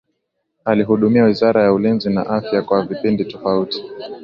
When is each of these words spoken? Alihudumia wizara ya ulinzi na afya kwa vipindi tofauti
Alihudumia 0.65 1.23
wizara 1.23 1.63
ya 1.63 1.73
ulinzi 1.73 2.09
na 2.09 2.29
afya 2.29 2.61
kwa 2.61 2.85
vipindi 2.85 3.25
tofauti 3.25 3.83